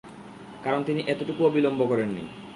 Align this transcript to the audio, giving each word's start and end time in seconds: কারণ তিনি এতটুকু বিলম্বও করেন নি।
কারণ 0.63 0.81
তিনি 0.83 1.01
এতটুকু 1.07 1.41
বিলম্বও 1.49 1.89
করেন 1.91 2.09
নি। 2.09 2.23